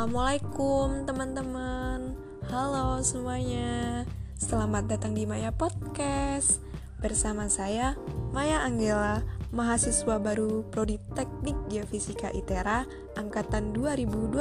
[0.00, 2.16] Assalamualaikum teman-teman.
[2.48, 4.08] Halo semuanya.
[4.32, 6.64] Selamat datang di Maya Podcast.
[7.04, 8.00] Bersama saya
[8.32, 9.20] Maya Anggela
[9.52, 14.40] Mahasiswa baru Prodi Teknik Geofisika ITERA Angkatan 2021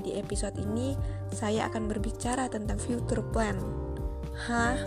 [0.00, 0.96] Di episode ini
[1.36, 3.60] saya akan berbicara tentang future plan.
[4.48, 4.80] Hah?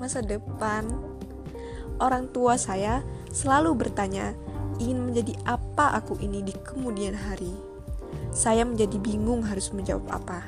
[0.00, 0.88] Masa depan?
[2.00, 3.04] Orang tua saya
[3.36, 4.32] selalu bertanya
[4.80, 7.71] ingin menjadi apa aku ini di kemudian hari
[8.32, 10.40] saya menjadi bingung harus menjawab apa.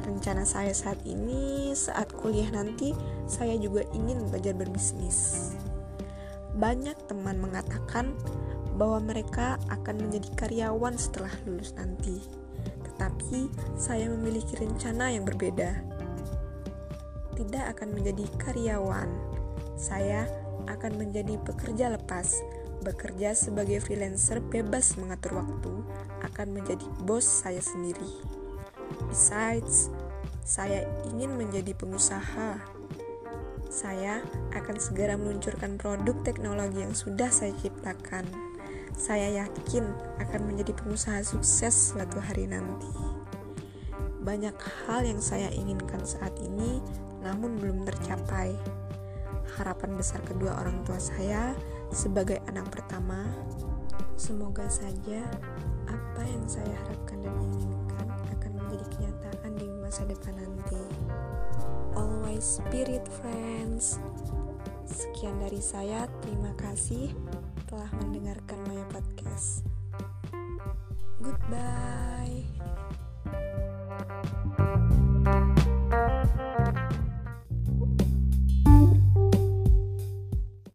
[0.00, 2.96] Rencana saya saat ini, saat kuliah nanti,
[3.28, 5.52] saya juga ingin belajar berbisnis.
[6.56, 8.16] Banyak teman mengatakan
[8.80, 12.16] bahwa mereka akan menjadi karyawan setelah lulus nanti,
[12.86, 15.84] tetapi saya memiliki rencana yang berbeda.
[17.36, 19.08] Tidak akan menjadi karyawan,
[19.76, 20.24] saya
[20.68, 22.40] akan menjadi pekerja lepas
[22.80, 25.72] bekerja sebagai freelancer bebas mengatur waktu
[26.24, 28.10] akan menjadi bos saya sendiri.
[29.08, 29.92] Besides,
[30.42, 32.58] saya ingin menjadi pengusaha.
[33.70, 34.18] Saya
[34.50, 38.26] akan segera meluncurkan produk teknologi yang sudah saya ciptakan.
[38.98, 39.86] Saya yakin
[40.18, 42.90] akan menjadi pengusaha sukses suatu hari nanti.
[44.20, 46.82] Banyak hal yang saya inginkan saat ini,
[47.22, 48.52] namun belum tercapai.
[49.56, 51.54] Harapan besar kedua orang tua saya
[51.90, 53.26] sebagai anak pertama,
[54.14, 55.26] semoga saja
[55.90, 58.06] apa yang saya harapkan dan inginkan
[58.38, 60.82] akan menjadi kenyataan di masa depan nanti.
[61.98, 63.98] Always spirit friends.
[64.86, 67.14] Sekian dari saya, terima kasih
[67.70, 69.62] telah mendengarkan Maya Podcast.
[71.22, 71.99] Goodbye.